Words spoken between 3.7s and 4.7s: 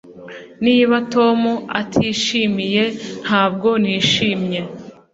nishimye